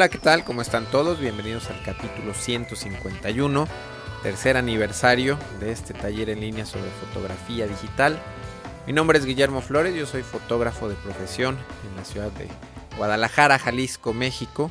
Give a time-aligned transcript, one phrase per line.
[0.00, 0.44] Hola, ¿qué tal?
[0.44, 1.20] ¿Cómo están todos?
[1.20, 3.68] Bienvenidos al capítulo 151,
[4.22, 8.18] tercer aniversario de este taller en línea sobre fotografía digital.
[8.86, 12.48] Mi nombre es Guillermo Flores, yo soy fotógrafo de profesión en la ciudad de
[12.96, 14.70] Guadalajara, Jalisco, México.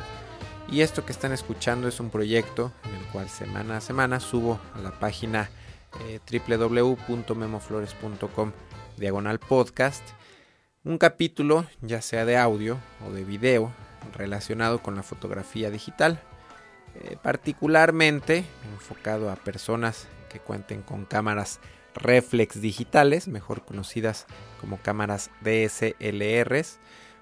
[0.67, 4.59] Y esto que están escuchando es un proyecto en el cual semana a semana subo
[4.73, 5.51] a la página
[6.07, 8.51] eh, www.memoflores.com
[8.98, 10.01] diagonal podcast
[10.84, 13.71] un capítulo ya sea de audio o de video
[14.13, 16.20] relacionado con la fotografía digital,
[16.95, 21.59] eh, particularmente enfocado a personas que cuenten con cámaras
[21.95, 24.26] reflex digitales, mejor conocidas
[24.60, 26.79] como cámaras DSLRs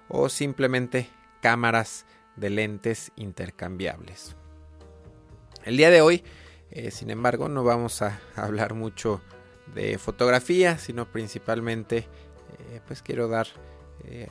[0.08, 1.10] o simplemente
[1.42, 4.36] cámaras de lentes intercambiables.
[5.64, 6.23] El día de hoy,
[6.72, 9.22] eh, sin embargo, no vamos a hablar mucho
[9.73, 12.08] de fotografía, sino principalmente,
[12.70, 13.48] eh, pues quiero dar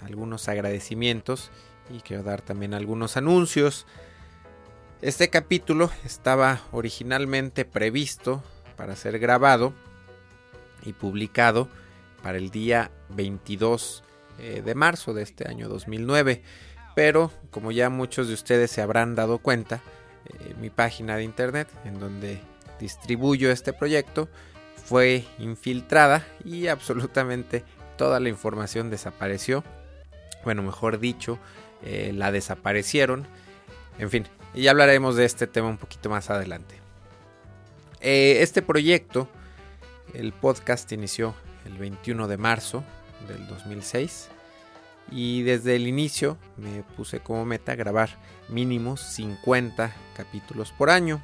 [0.03, 1.51] algunos agradecimientos
[1.91, 3.87] y quiero dar también algunos anuncios.
[5.03, 8.43] Este capítulo estaba originalmente previsto
[8.77, 9.73] para ser grabado
[10.85, 11.69] y publicado
[12.23, 14.03] para el día 22
[14.39, 16.43] de marzo de este año 2009
[16.97, 19.83] pero como ya muchos de ustedes se habrán dado cuenta,
[20.25, 22.41] eh, mi página de internet en donde
[22.81, 24.31] distribuyo este proyecto
[24.83, 27.65] fue infiltrada y absolutamente
[27.99, 29.63] toda la información desapareció.
[30.43, 31.39] Bueno, mejor dicho,
[31.83, 33.27] eh, la desaparecieron.
[33.99, 36.77] En fin, ya hablaremos de este tema un poquito más adelante.
[38.01, 39.29] Eh, este proyecto,
[40.15, 42.85] el podcast inició el 21 de marzo
[43.29, 44.29] del 2006
[45.11, 48.11] y desde el inicio me puse como meta grabar
[48.49, 51.23] mínimo 50 capítulos por año.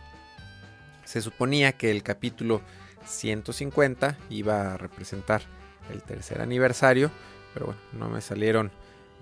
[1.05, 2.63] Se suponía que el capítulo
[3.07, 5.43] 150 iba a representar
[5.93, 7.11] el tercer aniversario,
[7.53, 8.71] pero bueno, no me salieron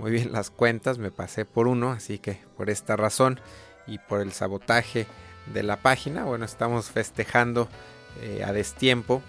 [0.00, 3.38] muy bien las cuentas, me pasé por uno, así que por esta razón
[3.86, 5.06] y por el sabotaje
[5.52, 7.68] de la página, bueno, estamos festejando
[8.22, 9.20] eh, a destiempo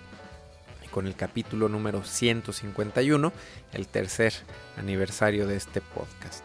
[0.89, 3.33] con el capítulo número 151,
[3.73, 4.33] el tercer
[4.77, 6.43] aniversario de este podcast.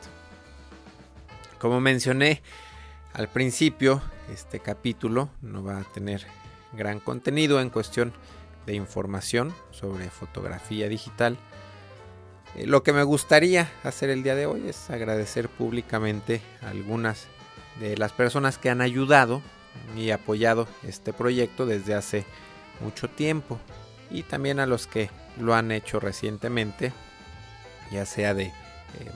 [1.61, 2.43] Como mencioné
[3.13, 6.27] al principio, este capítulo no va a tener
[6.73, 8.13] gran contenido en cuestión
[8.67, 11.39] de información sobre fotografía digital.
[12.57, 17.27] Eh, lo que me gustaría hacer el día de hoy es agradecer públicamente a algunas
[17.81, 19.43] de las personas que han ayudado
[19.95, 22.25] y apoyado este proyecto desde hace
[22.81, 23.59] mucho tiempo
[24.11, 26.93] y también a los que lo han hecho recientemente,
[27.93, 28.53] ya sea de eh,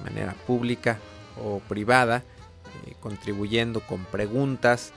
[0.05, 0.99] manera pública
[1.43, 2.23] o privada,
[2.87, 4.93] eh, contribuyendo con preguntas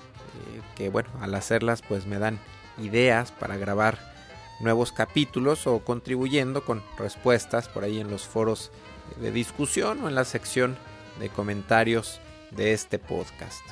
[0.75, 2.39] que bueno, al hacerlas pues me dan
[2.79, 4.12] ideas para grabar
[4.59, 8.71] nuevos capítulos o contribuyendo con respuestas por ahí en los foros
[9.19, 10.77] de discusión o en la sección
[11.19, 12.19] de comentarios
[12.51, 13.63] de este podcast.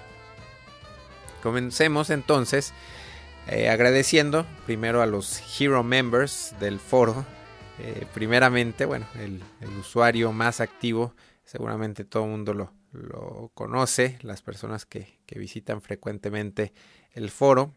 [1.42, 2.74] Comencemos entonces
[3.48, 7.26] eh, agradeciendo primero a los Hero Members del foro.
[7.80, 9.42] Eh, primeramente, bueno, el,
[9.80, 16.74] usuario más activo, seguramente todo el mundo lo, conoce, las personas que, visitan frecuentemente
[17.14, 17.74] el foro.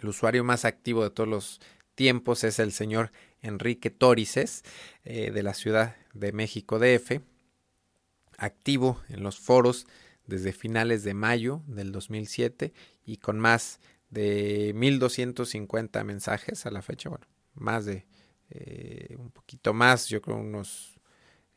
[0.00, 1.60] El usuario más activo de todos los
[1.94, 3.12] tiempos es el señor
[3.42, 4.62] Enrique Torices
[5.04, 7.20] eh, de la Ciudad de México DF,
[8.38, 9.86] activo en los foros
[10.26, 12.72] desde finales de mayo del 2007
[13.04, 18.06] y con más de 1250 mensajes a la fecha, bueno, más de
[18.50, 21.00] eh, un poquito más, yo creo unos,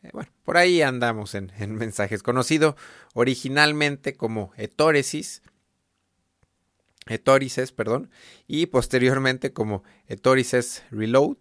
[0.01, 2.75] eh, bueno, por ahí andamos en, mensajes, conocido
[3.13, 5.41] originalmente como Etóresis,
[7.09, 8.09] Etorices, perdón,
[8.47, 11.37] y posteriormente como Etorices Reload,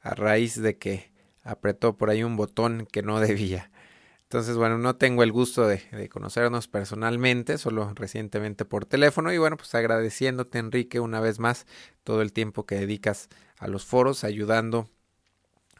[0.00, 1.10] a raíz de que
[1.42, 3.70] apretó por ahí un botón que no debía.
[4.22, 9.32] Entonces, bueno, no tengo el gusto de, conocernos personalmente, solo recientemente por teléfono.
[9.32, 11.66] Y bueno, pues agradeciéndote, Enrique, una vez más
[12.02, 13.28] todo el tiempo que dedicas
[13.58, 14.88] a los foros, ayudando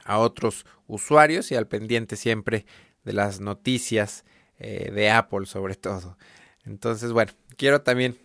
[0.04, 2.66] a otros usuarios y al pendiente siempre
[3.02, 4.25] de las noticias
[4.58, 6.16] eh, de Apple sobre todo.
[6.64, 8.16] Entonces, bueno, quiero también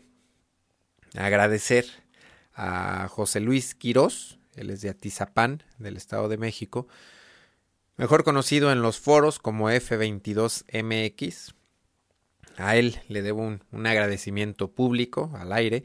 [1.15, 1.85] agradecer
[2.53, 6.88] a José Luis Quirós, él es de Atizapán, del Estado de México,
[7.95, 11.53] mejor conocido en los foros como F22MX.
[12.57, 15.83] A él le debo un, agradecimiento público al aire,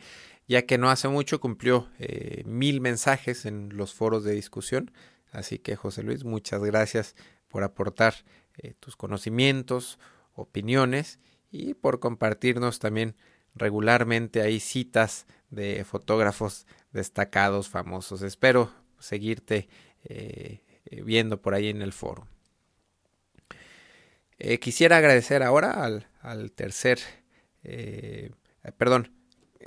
[0.48, 4.90] ya que no hace mucho cumplió eh, mil mensajes en los foros de discusión.
[5.30, 7.14] Así que José Luis, muchas gracias
[7.48, 8.14] por aportar
[8.56, 9.98] eh, tus conocimientos,
[10.34, 13.16] opiniones y por compartirnos también
[13.54, 18.22] regularmente ahí citas de fotógrafos destacados, famosos.
[18.22, 19.68] Espero seguirte
[20.04, 20.60] eh,
[21.04, 22.26] viendo por ahí en el foro.
[24.38, 25.84] Eh, quisiera agradecer ahora
[26.20, 26.98] al, tercer
[27.62, 28.32] eh,
[28.76, 29.12] perdón,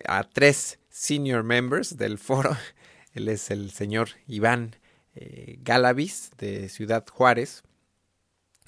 [0.08, 2.56] a tres senior members del foro.
[3.14, 4.76] Él es el señor Iván
[5.64, 7.64] Galavis de Ciudad Juárez,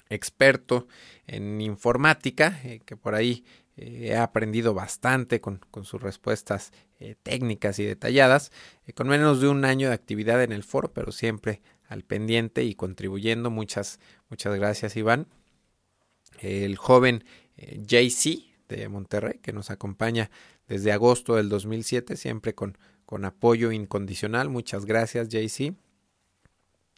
[0.08, 0.88] experto
[1.28, 3.44] en informática, que por ahí
[3.80, 6.72] he aprendido bastante con, sus respuestas
[7.22, 8.52] técnicas y detalladas,
[8.94, 12.74] con menos de un año de actividad en el foro, pero siempre al pendiente y
[12.74, 13.50] contribuyendo.
[13.50, 13.98] Muchas,
[14.28, 15.26] muchas gracias Iván.
[16.40, 17.24] El joven
[17.56, 20.30] JC de Monterrey, que nos acompaña
[20.68, 24.48] desde agosto del 2007, siempre con, con apoyo incondicional.
[24.48, 25.74] Muchas gracias, JC.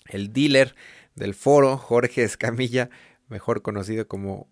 [0.06, 0.74] El dealer
[1.14, 2.90] del foro, Jorge Escamilla,
[3.28, 4.48] mejor conocido como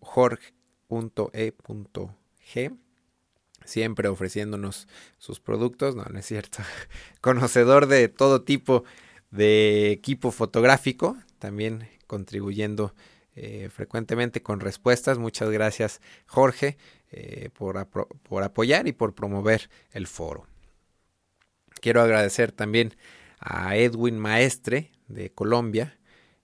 [3.64, 4.88] Siempre ofreciéndonos
[5.18, 6.58] sus productos, no, no es cierto,
[7.20, 8.84] conocedor de todo tipo
[9.30, 12.94] de equipo fotográfico, también contribuyendo
[13.36, 15.18] eh, frecuentemente con respuestas.
[15.18, 16.76] Muchas gracias Jorge
[17.10, 20.46] eh, por, por apoyar y por promover el foro.
[21.80, 22.96] Quiero agradecer también
[23.38, 25.98] a Edwin Maestre de Colombia,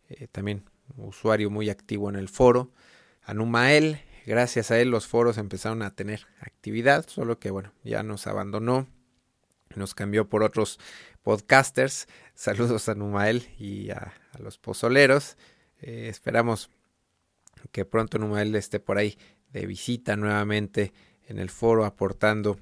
[0.09, 0.65] eh, también
[0.97, 2.73] usuario muy activo en el foro,
[3.23, 8.03] a Numael, gracias a él los foros empezaron a tener actividad, solo que bueno, ya
[8.03, 8.87] nos abandonó,
[9.75, 10.79] nos cambió por otros
[11.23, 12.09] podcasters.
[12.35, 15.37] Saludos a Numael y a, los pozoleros.
[15.81, 16.71] esperamos
[17.73, 19.19] que pronto Numael esté por ahí
[19.53, 20.93] de visita nuevamente
[21.29, 22.59] en el foro aportando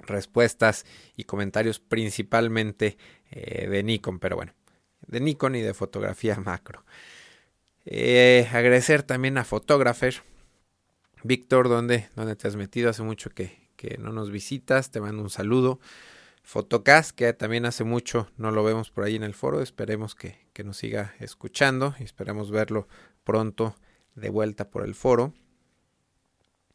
[0.00, 0.84] respuestas
[1.16, 2.96] y comentarios principalmente
[3.30, 4.52] eh, de Nikon, pero bueno,
[5.06, 6.84] de Nikon y de fotografía macro.
[7.84, 10.22] Eh, agradecer también a Photographer.
[11.22, 12.88] Víctor, ¿dónde, ¿dónde te has metido?
[12.88, 15.80] Hace mucho que, que no nos visitas, te mando un saludo.
[16.42, 20.38] Fotocast, que también hace mucho no lo vemos por ahí en el foro, esperemos que,
[20.52, 22.88] que nos siga escuchando y esperamos verlo
[23.24, 23.76] pronto
[24.14, 25.34] de vuelta por el foro.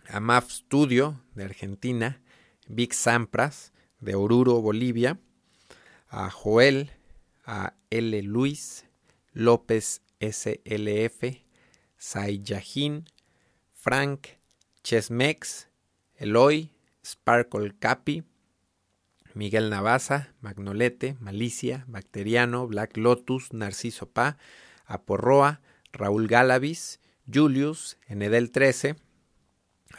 [0.08, 2.22] A MAF Studio de Argentina,
[2.68, 5.20] Vic Sampras de Oruro, Bolivia,
[6.08, 6.92] a Joel,
[7.44, 8.22] a L.
[8.22, 8.86] Luis,
[9.34, 11.42] López SLF,
[11.98, 13.06] Sayahin,
[13.86, 14.40] Frank,
[14.82, 15.68] Chesmex,
[16.16, 16.72] Eloy,
[17.06, 18.24] Sparkle Capi,
[19.36, 24.38] Miguel Navaza, Magnolete, Malicia, Bacteriano, Black Lotus, Narciso Pa,
[24.88, 25.62] Aporroa,
[25.94, 27.00] Raúl Galavis,
[27.32, 28.96] Julius, Enedel 13.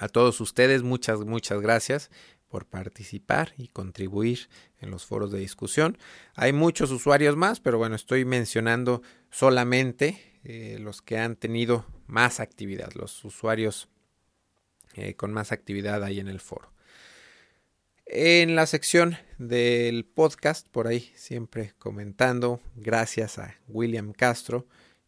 [0.01, 2.11] A todos ustedes muchas, muchas gracias
[2.49, 4.49] por participar y contribuir
[4.81, 5.97] en los foros de discusión.
[6.35, 12.41] Hay muchos usuarios más, pero bueno, estoy mencionando solamente eh, los que han tenido más
[12.41, 13.89] actividad, los usuarios
[14.95, 16.73] eh, con más actividad ahí en el foro.
[18.07, 24.67] En la sección del podcast, por ahí siempre comentando, gracias a William Castro,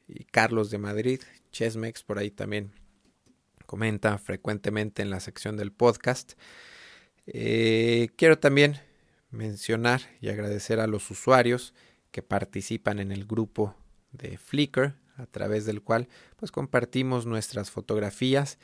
[0.09, 1.21] y Carlos de Madrid,
[1.53, 2.73] Chesmex, por ahí también
[3.67, 6.33] comenta frecuentemente en la sección del podcast.
[7.27, 8.81] Eh, quiero también
[9.31, 11.75] mencionar y agradecer a los usuarios
[12.11, 13.77] que participan en el grupo
[14.13, 18.59] de Flickr, a través del cual pues compartimos nuestras fotografías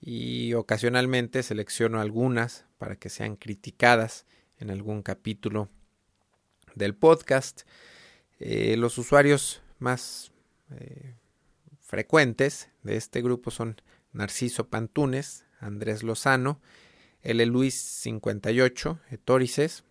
[0.00, 4.26] y ocasionalmente selecciono algunas para que sean criticadas
[4.58, 5.68] en algún capítulo
[6.74, 7.62] del podcast.
[8.38, 10.32] Eh, los usuarios más
[10.70, 11.14] eh,
[11.80, 13.80] frecuentes de este grupo son
[14.12, 16.60] Narciso Pantunes, Andrés Lozano,
[17.22, 17.44] L.
[17.46, 19.84] Luis 58, Etorices,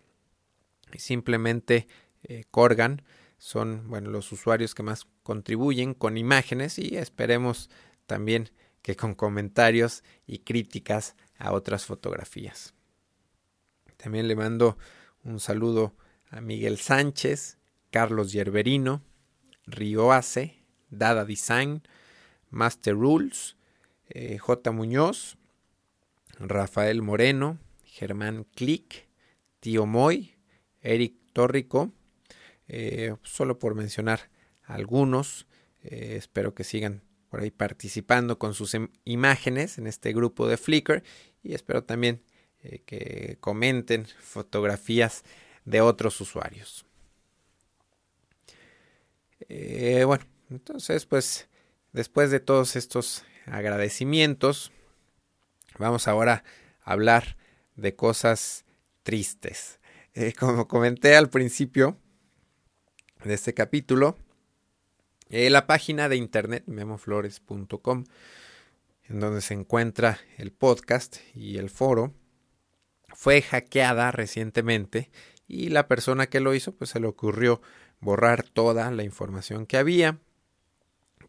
[0.92, 1.86] y simplemente
[2.22, 3.02] eh, Corgan
[3.38, 7.68] son bueno, los usuarios que más contribuyen con imágenes y esperemos
[8.06, 12.74] también que con comentarios y críticas a otras fotografías.
[13.96, 14.78] También le mando
[15.24, 15.96] un saludo
[16.30, 17.58] a Miguel Sánchez,
[17.90, 19.02] Carlos Yerberino,
[19.66, 21.82] Rioace, Dada Design,
[22.50, 23.56] Master Rules,
[24.08, 24.70] eh, J.
[24.70, 25.38] Muñoz,
[26.38, 29.08] Rafael Moreno, Germán Click,
[29.58, 30.36] Tío Moy,
[30.82, 31.90] Eric Torrico,
[32.68, 34.35] eh, solo por mencionar
[34.66, 35.46] algunos.
[35.82, 41.02] Eh, espero que sigan por ahí participando con sus imágenes en este grupo de Flickr
[41.42, 42.22] y espero también
[42.84, 45.22] que comenten fotografías
[45.64, 46.84] de otros usuarios.
[49.48, 51.48] bueno, entonces, pues,
[51.92, 54.72] después de todos estos agradecimientos,
[55.78, 56.44] vamos ahora
[56.82, 57.36] a hablar
[57.74, 58.64] de cosas
[59.02, 59.78] tristes.
[60.14, 61.98] Eh, como comenté al principio
[63.24, 64.16] de este capítulo,
[65.28, 68.04] eh, la página de internet memoflores.com,
[69.04, 72.14] en donde se encuentra el podcast y el foro,
[73.14, 75.10] fue hackeada recientemente
[75.48, 77.62] y la persona que lo hizo pues se le ocurrió
[78.00, 80.18] borrar toda la información que había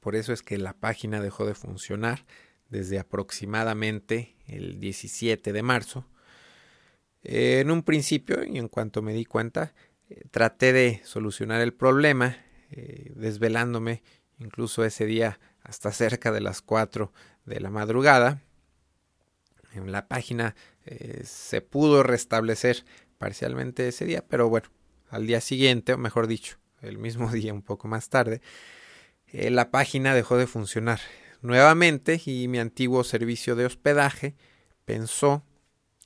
[0.07, 2.25] por eso es que la página dejó de funcionar
[2.69, 6.05] desde aproximadamente el 17 de marzo.
[7.23, 9.73] en un principio, y en cuanto me di cuenta,
[10.09, 12.37] eh, traté de solucionar el problema,
[12.71, 14.03] eh, desvelándome
[14.39, 17.11] incluso ese día hasta cerca de las 4
[17.45, 18.41] de la madrugada.
[19.73, 20.55] En la página
[20.85, 22.85] eh, se pudo restablecer
[23.17, 24.69] parcialmente ese día, pero bueno,
[25.09, 28.41] al día siguiente, o mejor dicho, el mismo día un poco más tarde,
[29.31, 31.01] la página dejó de funcionar
[31.41, 34.35] nuevamente y mi antiguo servicio de hospedaje
[34.85, 35.43] pensó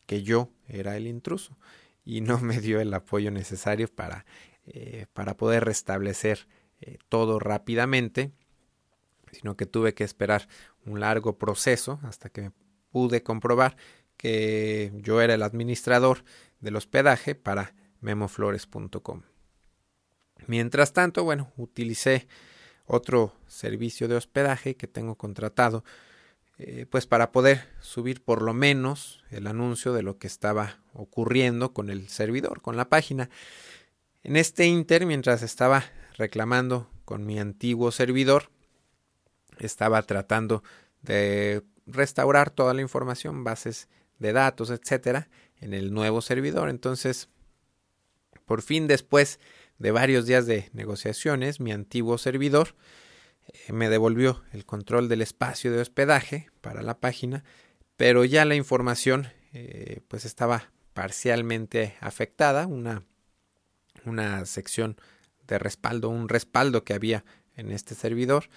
[0.05, 1.57] que yo era el intruso
[2.03, 4.25] y no me dio el apoyo necesario para,
[4.73, 6.47] eh, para poder restablecer
[6.79, 8.31] eh, todo rápidamente,
[9.33, 10.47] sino que tuve que esperar
[10.85, 12.51] un largo proceso hasta que
[12.89, 13.75] pude comprobar
[14.15, 16.23] que yo era el administrador
[16.61, 19.23] del hospedaje para memoflores.com.
[20.47, 22.29] Mientras tanto, bueno, utilicé
[22.85, 25.83] otro servicio de hospedaje que tengo contratado,
[26.57, 31.73] eh, pues para poder subir por lo menos el anuncio de lo que estaba ocurriendo
[31.73, 33.29] con el servidor, con la página.
[34.23, 35.83] En este inter, mientras estaba
[36.17, 38.51] reclamando con mi antiguo servidor,
[39.57, 40.63] estaba tratando
[41.01, 46.69] de restaurar toda la información, bases de datos, etcétera, en el nuevo servidor.
[46.69, 47.29] Entonces,
[48.45, 49.39] por fin, después
[49.79, 52.75] de varios días de negociaciones, mi antiguo servidor
[53.47, 57.43] eh, me devolvió el control del espacio de hospedaje para la página,
[57.97, 63.03] pero ya la información eh, pues estaba parcialmente afectada, una,
[64.05, 64.97] una sección
[65.47, 68.49] de respaldo, un respaldo que había en este servidor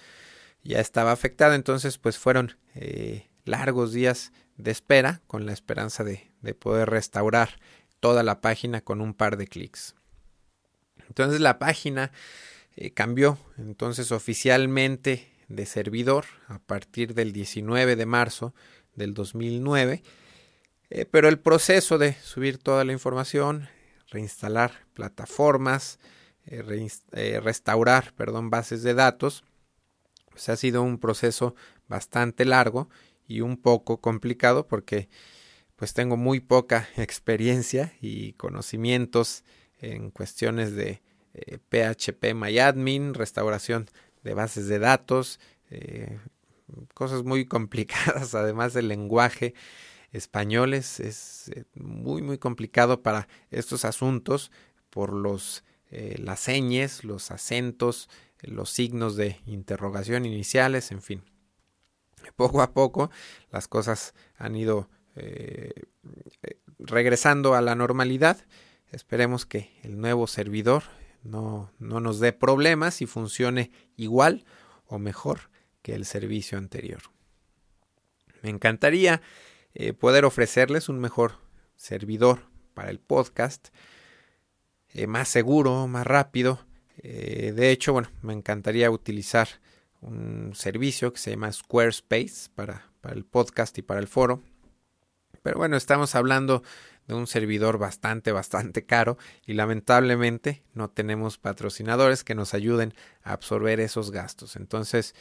[0.63, 6.31] ya estaba afectada, entonces pues fueron eh, largos días de espera con la esperanza de,
[6.41, 7.59] de poder restaurar
[7.99, 9.95] toda la página con un par de clics.
[11.07, 12.11] Entonces la página
[12.75, 18.55] eh, cambió entonces oficialmente de servidor a partir del 19 de marzo
[18.95, 20.03] del 2009,
[20.89, 23.69] eh, pero el proceso de subir toda la información,
[24.15, 25.99] reinstalar plataformas,
[26.45, 29.43] eh, restaurar perdón, bases de datos,
[30.29, 31.55] pues ha sido un proceso
[31.87, 32.89] bastante largo
[33.27, 35.09] y un poco complicado porque
[35.75, 39.43] pues tengo muy poca experiencia y conocimientos
[39.79, 41.01] en cuestiones de
[41.69, 43.87] PHP eh, MyAdmin, restauración
[44.23, 46.19] de bases de datos, eh,
[46.93, 49.53] cosas muy complicadas, además el lenguaje
[50.15, 50.99] español es,
[51.49, 54.51] eh, muy muy complicado para estos asuntos
[54.89, 55.63] por los
[56.17, 58.09] las señas, los acentos,
[58.41, 61.23] los signos de interrogación iniciales, en fin.
[62.35, 63.11] Poco a poco
[63.49, 64.89] las cosas han ido
[66.79, 68.45] regresando a la normalidad
[68.95, 70.83] Esperemos que el nuevo servidor
[71.21, 74.45] no, no nos dé problemas y funcione igual
[74.85, 75.49] o mejor
[75.81, 77.01] que el servicio anterior.
[78.41, 79.21] Me encantaría
[79.77, 81.33] eh, poder ofrecerles un mejor
[81.75, 82.39] servidor
[82.73, 83.67] para el podcast,
[84.93, 86.65] eh, más seguro, más rápido.
[86.99, 89.49] Eh, de hecho, bueno, me encantaría utilizar
[89.99, 94.41] un servicio que se llama Squarespace para, el podcast y para el foro.
[95.43, 96.63] Pero bueno, estamos hablando
[97.07, 103.33] de un servidor bastante, bastante caro y lamentablemente no tenemos patrocinadores que nos ayuden a
[103.33, 104.55] absorber esos gastos.
[104.55, 105.13] Entonces,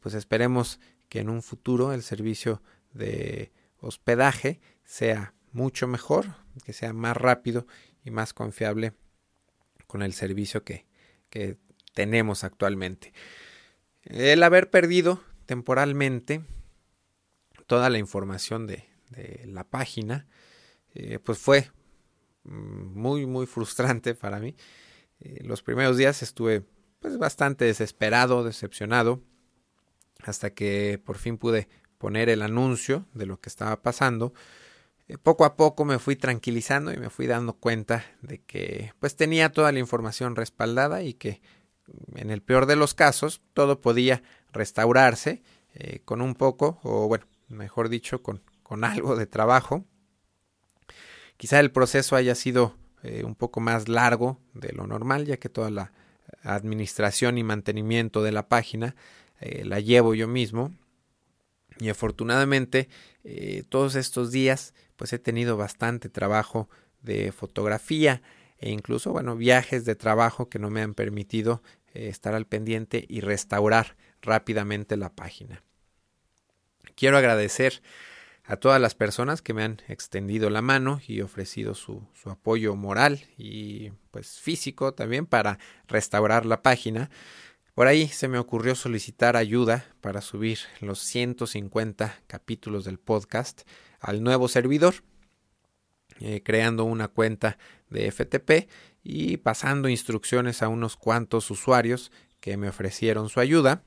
[0.00, 3.50] pues esperemos que en un futuro el servicio de
[3.82, 7.66] hospedaje sea mucho mejor, que sea más rápido
[8.04, 8.94] y más confiable
[9.86, 10.86] con el servicio que,
[11.28, 11.58] que
[11.92, 13.12] tenemos actualmente.
[14.02, 16.42] El haber perdido temporalmente
[17.66, 18.88] toda la información de,
[19.44, 20.26] la página
[20.94, 21.70] eh, pues fue
[22.44, 24.56] muy, muy frustrante para mí.
[25.20, 26.64] Eh, los primeros días estuve
[26.98, 29.20] pues bastante desesperado, decepcionado,
[30.20, 31.68] hasta que por fin pude
[32.02, 34.34] poner el anuncio de lo que estaba pasando.
[35.06, 39.14] Eh, poco a poco me fui tranquilizando y me fui dando cuenta de que pues
[39.14, 41.40] tenía toda la información respaldada y que
[42.16, 45.42] en el peor de los casos todo podía restaurarse
[46.04, 49.84] con un poco o bueno mejor dicho con, con algo de trabajo
[51.42, 55.48] Quizá el proceso haya sido eh, un poco más largo de lo normal, ya que
[55.48, 55.92] toda la
[56.44, 58.94] administración y mantenimiento de la página
[59.40, 60.72] eh, la llevo yo mismo.
[61.82, 62.88] Y afortunadamente
[63.24, 66.68] eh, todos estos días pues he tenido bastante trabajo
[67.00, 68.22] de fotografía
[68.58, 71.62] e incluso bueno viajes de trabajo que no me han permitido
[71.94, 75.62] estar al pendiente y restaurar rápidamente la página.
[76.94, 77.82] Quiero agradecer
[78.44, 82.74] a todas las personas que me han extendido la mano y ofrecido su, su, apoyo
[82.74, 87.10] moral y pues físico también para restaurar la página.
[87.74, 93.62] Por ahí se me ocurrió solicitar ayuda para subir los 150 capítulos del podcast
[93.98, 94.96] al nuevo servidor,
[96.20, 97.56] eh, creando una cuenta
[97.88, 98.68] de FTP
[99.02, 103.82] y pasando instrucciones a unos cuantos usuarios que me ofrecieron su ayuda.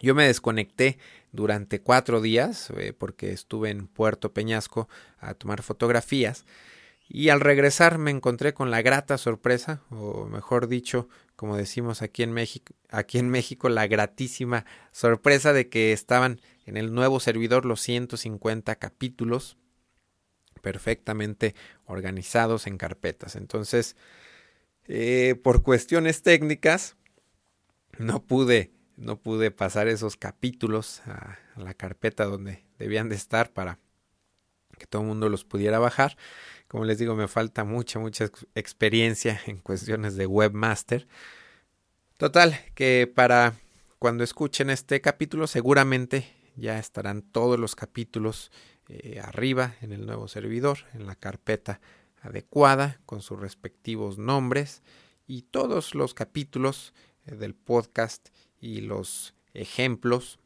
[0.00, 0.98] Yo me desconecté
[1.32, 4.88] durante cuatro días eh, porque estuve en Puerto Peñasco
[5.18, 6.44] a tomar fotografías
[7.14, 12.22] y al regresar me encontré con la grata sorpresa, o mejor dicho, como decimos aquí
[12.22, 17.66] en México, aquí en México la gratísima sorpresa de que estaban en el nuevo servidor
[17.66, 19.58] los 150 capítulos
[20.62, 21.54] perfectamente
[21.84, 23.36] organizados en carpetas.
[23.36, 23.94] Entonces,
[24.86, 26.96] eh, por cuestiones técnicas,
[27.98, 33.78] no pude, no pude pasar esos capítulos a, la carpeta donde debían de estar para
[34.78, 36.16] que todo el mundo los pudiera bajar.
[36.72, 41.06] Como les digo, me falta mucha, mucha experiencia en cuestiones de webmaster.
[42.16, 43.52] Total, que para
[43.98, 48.50] cuando escuchen este capítulo seguramente ya estarán todos los capítulos
[48.88, 51.82] eh, arriba en el nuevo servidor, en la carpeta
[52.22, 54.82] adecuada, con sus respectivos nombres
[55.26, 56.94] y todos los capítulos
[57.26, 58.30] eh, del podcast
[58.62, 60.38] y los ejemplos,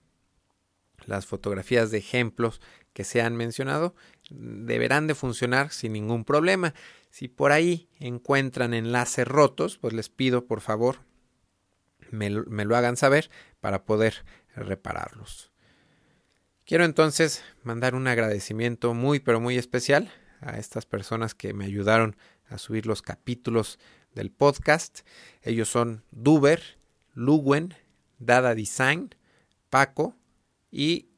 [1.04, 2.60] las fotografías de ejemplos
[2.96, 3.94] que se han mencionado,
[4.30, 6.74] deberán de funcionar sin ningún problema.
[7.10, 11.06] Si por ahí encuentran enlaces rotos, pues les pido por favor
[12.10, 12.30] me,
[12.64, 13.30] lo hagan saber
[13.60, 15.52] para poder repararlos.
[16.64, 22.16] Quiero entonces mandar un agradecimiento muy pero muy especial a estas personas que me ayudaron
[22.48, 23.78] a subir los capítulos
[24.14, 25.00] del podcast.
[25.42, 26.78] Ellos son Duber,
[27.14, 27.74] Luwen,
[28.18, 29.14] Dada Design,
[29.70, 30.16] Paco
[30.70, 31.08] y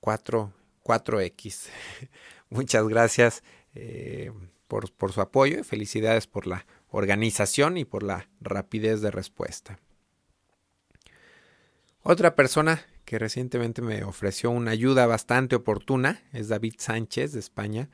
[0.00, 0.52] 4,
[0.88, 1.68] 4X.
[2.48, 3.42] Muchas gracias
[3.74, 4.32] eh,
[4.66, 9.78] por, por su apoyo y felicidades por la organización y por la rapidez de respuesta.
[12.02, 17.90] Otra persona que recientemente me ofreció una ayuda bastante oportuna, es David Sánchez de España.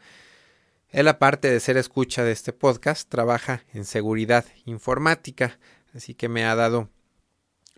[0.88, 5.58] Él, aparte de ser escucha de este podcast, trabaja en seguridad informática,
[5.94, 6.88] así que me ha dado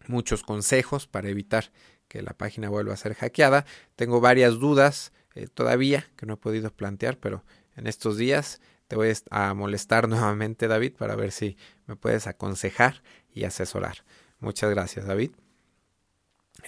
[0.09, 1.73] muchos consejos para evitar
[2.09, 3.67] que la página vuelva a ser hackeada.
[3.97, 7.45] Tengo varias dudas eh, todavía que no he podido plantear, pero
[7.77, 13.03] en estos días te voy a molestar nuevamente, David, para ver si me puedes aconsejar
[13.33, 14.05] y asesorar.
[14.41, 15.33] Muchas gracias, David.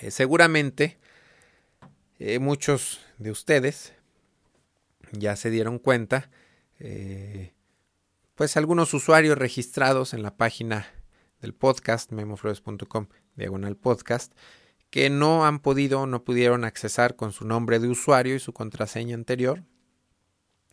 [0.00, 0.98] Eh, seguramente
[2.18, 3.94] eh, muchos de ustedes
[5.12, 6.30] ya se dieron cuenta,
[8.34, 10.86] pues algunos usuarios registrados en la página
[11.40, 14.32] del podcast memoflores.com diagonal podcast
[14.90, 19.14] que no han podido no pudieron accesar con su nombre de usuario y su contraseña
[19.14, 19.64] anterior.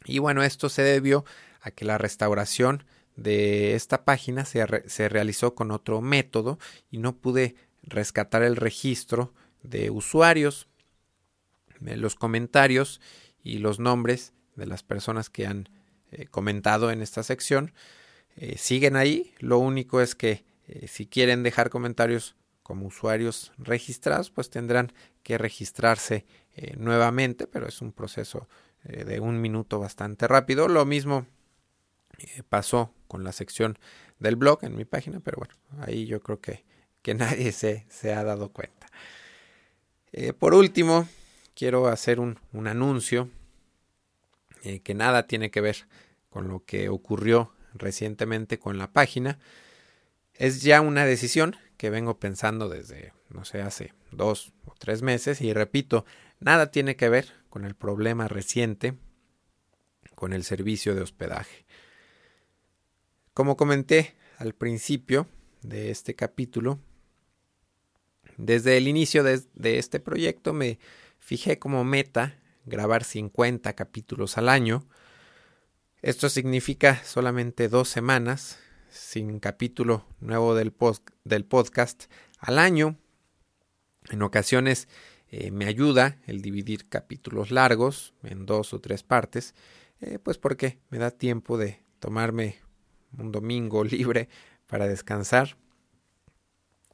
[0.06, 1.26] Y bueno, esto se debió
[1.62, 2.84] a que la restauración
[3.16, 6.60] de esta página se, se realizó con otro método
[6.92, 10.68] y no pude rescatar el registro de usuarios,
[11.80, 13.02] los comentarios
[13.44, 15.70] y los nombres de las personas que han
[16.12, 17.74] eh, comentado en esta sección.
[18.38, 24.32] Eh, siguen ahí, lo único es que eh, si quieren dejar comentarios como usuarios registrados,
[24.32, 24.92] pues tendrán
[25.24, 26.26] que registrarse
[26.78, 28.48] nuevamente, pero es un proceso
[28.84, 30.68] de un minuto bastante rápido.
[30.68, 31.26] Lo mismo
[32.50, 33.78] pasó con la sección
[34.20, 35.54] del blog en mi página, pero bueno,
[35.86, 36.64] ahí yo creo que
[37.06, 38.88] que nadie se, se ha dado cuenta.
[40.12, 41.08] Eh, por último,
[41.54, 43.30] quiero hacer un, un anuncio
[44.64, 45.88] eh, que nada tiene que ver
[46.32, 49.38] con lo que ocurrió recientemente con la página.
[50.34, 55.42] Es ya una decisión que vengo pensando desde, no sé, hace dos o tres meses
[55.42, 56.06] y repito,
[56.40, 58.98] nada tiene que ver con el problema reciente
[60.16, 61.66] con el servicio de hospedaje.
[63.34, 65.28] Como comenté al principio
[65.62, 66.80] de este capítulo,
[68.38, 69.44] desde el inicio de,
[69.78, 70.80] este proyecto me
[71.20, 74.88] fijé como meta grabar 50 capítulos al año.
[76.02, 78.60] Esto significa solamente dos semanas
[78.96, 80.74] sin capítulo nuevo del,
[81.26, 82.06] del podcast
[82.40, 82.98] al año.
[84.10, 84.88] En ocasiones
[85.28, 89.54] eh, me ayuda el dividir capítulos largos en dos o tres partes,
[90.00, 92.56] eh, pues porque me da tiempo de tomarme
[93.18, 94.30] un domingo libre
[94.66, 95.58] para descansar.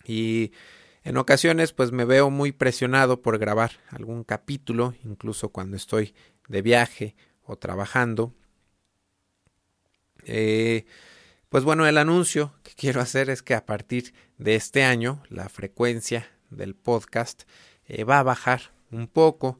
[0.03, 0.51] Y
[1.03, 6.15] en ocasiones pues me veo muy presionado por grabar algún capítulo, incluso cuando estoy
[6.47, 8.33] de viaje o trabajando.
[10.23, 10.85] Eh,
[11.51, 15.49] pues bueno, el anuncio que quiero hacer es que a partir de este año la
[15.49, 17.43] frecuencia del podcast
[17.87, 19.59] eh, va a bajar un poco.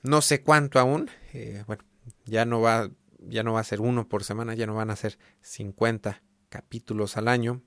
[0.00, 1.10] No sé cuánto aún.
[1.34, 1.84] Eh, bueno,
[2.24, 4.96] ya no va, ya no va a ser uno por semana, ya no van a
[4.96, 7.60] ser 50 capítulos al año.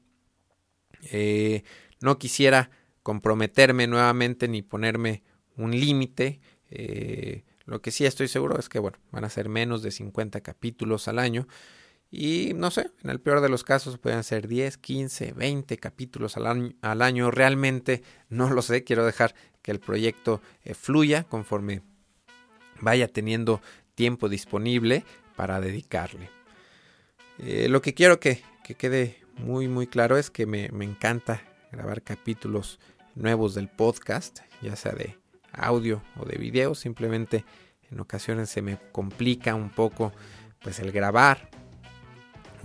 [1.11, 1.61] Eh,
[2.01, 2.71] no quisiera
[3.03, 5.21] comprometerme nuevamente ni ponerme
[5.55, 6.41] un límite.
[7.65, 11.07] Lo que sí estoy seguro es que, bueno, van a ser menos de 50 capítulos
[11.07, 11.47] al año.
[12.09, 16.37] Y no sé, en el peor de los casos pueden ser 10, 15, 20 capítulos
[16.37, 16.73] al año.
[16.81, 17.31] Al año.
[17.31, 21.81] Realmente no lo sé, quiero dejar que el proyecto eh, fluya conforme
[22.79, 23.61] vaya teniendo
[23.95, 25.03] tiempo disponible
[25.35, 26.29] para dedicarle.
[27.39, 28.41] Eh, lo que quiero que,
[28.77, 31.41] quede muy muy claro es que me, me encanta
[31.71, 32.79] grabar capítulos
[33.15, 35.17] nuevos del podcast, ya sea de
[35.51, 37.43] audio o de video, simplemente
[37.91, 40.13] en ocasiones se me complica un poco
[40.61, 41.49] pues el grabar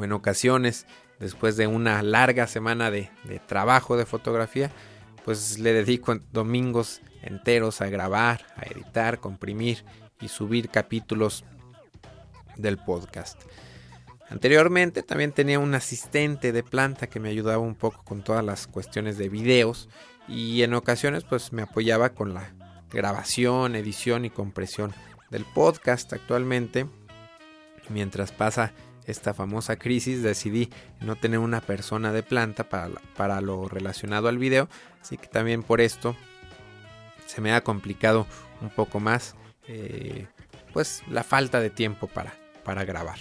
[0.05, 0.87] en ocasiones
[1.19, 3.11] después de una larga semana de,
[3.47, 4.71] trabajo de fotografía
[5.25, 9.85] pues le dedico domingos enteros a grabar, a editar, comprimir
[10.21, 11.45] y subir capítulos
[12.57, 13.41] del podcast.
[14.29, 18.67] Anteriormente también tenía un asistente de planta que me ayudaba un poco con todas las
[18.67, 19.89] cuestiones de videos
[20.27, 22.53] y en ocasiones pues me apoyaba con la
[22.91, 24.93] grabación, edición y compresión
[25.31, 26.87] del podcast actualmente.
[27.89, 28.73] Mientras pasa
[29.07, 34.39] esta famosa crisis decidí no tener una persona de planta para, para lo relacionado al
[34.39, 34.69] video,
[35.01, 36.17] así que también por esto
[37.27, 38.27] se me ha complicado
[38.61, 39.35] un poco más
[39.69, 40.27] eh,
[40.73, 42.35] pues la falta de tiempo para,
[42.65, 43.19] para grabar.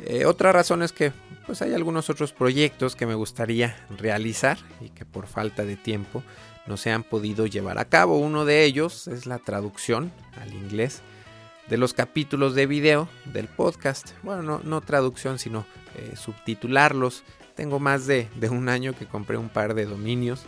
[0.00, 1.12] Eh, otra razón es que
[1.46, 6.22] pues hay algunos otros proyectos que me gustaría realizar y que por falta de tiempo
[6.66, 8.18] no se han podido llevar a cabo.
[8.18, 11.02] Uno de ellos es la traducción al inglés
[11.68, 14.10] de los capítulos de video del podcast.
[14.22, 17.24] Bueno, no, traducción, sino eh, subtitularlos.
[17.54, 20.42] Tengo más de, de, un año que compré un par de dominios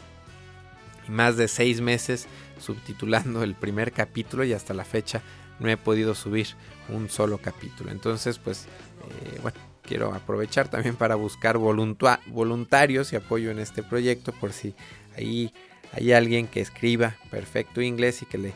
[1.08, 2.26] y más de seis meses
[2.58, 5.22] subtitulando el primer capítulo y hasta la fecha
[5.58, 6.48] no he podido subir
[6.88, 7.90] un solo capítulo.
[7.90, 14.32] Entonces, pues, eh, bueno, quiero aprovechar también para buscar voluntarios y apoyo en este proyecto
[14.32, 14.74] por si
[15.16, 15.52] ahí
[15.92, 18.52] hay alguien que escriba perfecto inglés y que le,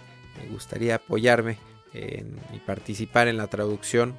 [0.51, 1.59] gustaría apoyarme
[1.93, 4.17] y participar en la traducción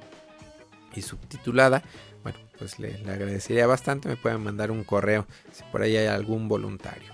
[0.94, 1.82] y subtitulada.
[2.22, 4.08] Bueno, pues le, agradecería bastante.
[4.08, 7.12] Me pueden mandar un correo si por ahí hay algún voluntario.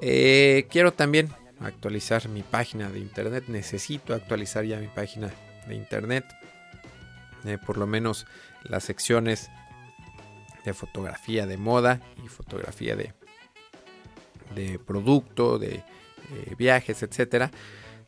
[0.00, 3.44] Eh, quiero también actualizar mi página de internet.
[3.48, 5.30] Necesito actualizar ya mi página
[5.66, 6.24] de internet.
[7.44, 8.26] Eh, por lo menos
[8.62, 9.50] las secciones
[10.64, 13.12] de fotografía de moda y fotografía de,
[14.54, 17.50] de producto, de eh, viajes, etcétera.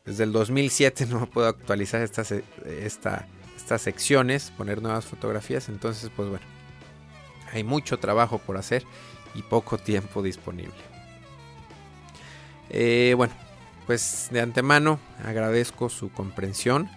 [0.07, 2.31] Desde el 2007 no puedo actualizar estas,
[2.65, 5.67] estas secciones, poner nuevas fotografías.
[5.67, 6.45] Entonces, pues bueno,
[7.51, 8.83] hay mucho trabajo por hacer
[9.35, 10.73] y poco tiempo disponible.
[12.69, 13.33] Eh, bueno,
[13.85, 16.89] pues de antemano agradezco su comprensión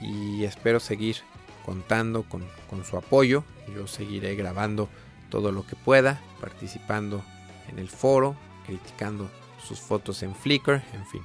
[0.00, 1.16] y espero seguir
[1.64, 2.44] contando con,
[2.84, 3.44] su apoyo.
[3.74, 4.90] Yo seguiré grabando
[5.30, 7.22] todo lo que pueda, participando
[7.70, 8.36] en el foro,
[8.66, 9.30] criticando
[9.66, 11.22] sus fotos en Flickr, en fin.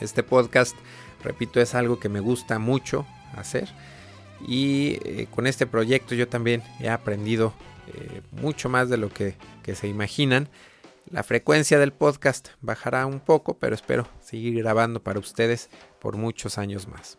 [0.00, 0.76] Este podcast,
[1.22, 3.68] repito, es algo que me gusta mucho hacer
[4.46, 7.52] y eh, con este proyecto yo también he aprendido
[7.88, 9.36] eh, mucho más de lo que,
[9.74, 10.48] se imaginan
[11.10, 16.58] la frecuencia del podcast bajará un poco, pero espero seguir grabando para ustedes por muchos
[16.58, 17.18] años más.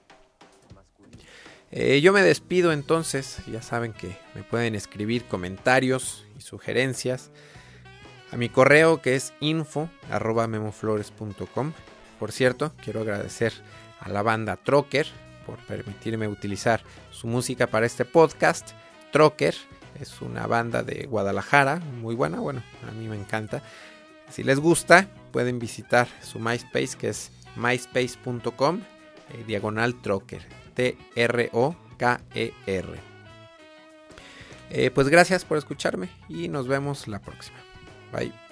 [1.71, 7.31] Eh, yo me despido entonces, ya saben que me pueden escribir comentarios y sugerencias
[8.31, 11.73] a mi correo que es info.memoflores.com.
[12.19, 13.53] Por cierto, quiero agradecer
[13.99, 15.07] a la banda Trocker
[15.45, 18.71] por permitirme utilizar su música para este podcast.
[19.11, 19.55] Trocker
[19.99, 23.63] es una banda de Guadalajara, muy buena, bueno, a mí me encanta.
[24.29, 28.81] Si les gusta, pueden visitar su MySpace que es myspace.com
[29.33, 31.47] eh, diagonal trocker, T-R-O-K-E-R.
[34.69, 37.57] E eh, pues gracias por escucharme y nos vemos la próxima.
[38.11, 38.46] Bye.